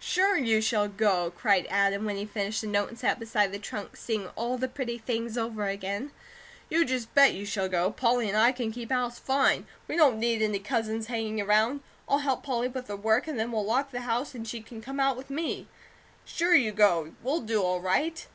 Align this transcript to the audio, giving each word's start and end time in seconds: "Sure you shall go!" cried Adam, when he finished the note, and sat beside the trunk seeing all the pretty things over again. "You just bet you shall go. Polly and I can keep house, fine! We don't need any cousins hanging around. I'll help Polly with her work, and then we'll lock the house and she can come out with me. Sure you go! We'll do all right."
"Sure 0.00 0.36
you 0.36 0.60
shall 0.60 0.88
go!" 0.88 1.30
cried 1.30 1.64
Adam, 1.70 2.04
when 2.06 2.16
he 2.16 2.26
finished 2.26 2.60
the 2.60 2.66
note, 2.66 2.88
and 2.88 2.98
sat 2.98 3.20
beside 3.20 3.52
the 3.52 3.58
trunk 3.60 3.96
seeing 3.96 4.26
all 4.34 4.58
the 4.58 4.66
pretty 4.66 4.98
things 4.98 5.38
over 5.38 5.68
again. 5.68 6.10
"You 6.68 6.84
just 6.84 7.14
bet 7.14 7.34
you 7.34 7.46
shall 7.46 7.68
go. 7.68 7.92
Polly 7.92 8.26
and 8.28 8.36
I 8.36 8.50
can 8.50 8.72
keep 8.72 8.90
house, 8.90 9.20
fine! 9.20 9.64
We 9.86 9.94
don't 9.94 10.18
need 10.18 10.42
any 10.42 10.58
cousins 10.58 11.06
hanging 11.06 11.40
around. 11.40 11.82
I'll 12.08 12.18
help 12.18 12.42
Polly 12.42 12.66
with 12.66 12.88
her 12.88 12.96
work, 12.96 13.28
and 13.28 13.38
then 13.38 13.52
we'll 13.52 13.64
lock 13.64 13.92
the 13.92 14.00
house 14.00 14.34
and 14.34 14.44
she 14.48 14.60
can 14.60 14.82
come 14.82 14.98
out 14.98 15.16
with 15.16 15.30
me. 15.30 15.68
Sure 16.24 16.56
you 16.56 16.72
go! 16.72 17.12
We'll 17.22 17.42
do 17.42 17.62
all 17.62 17.80
right." 17.80 18.26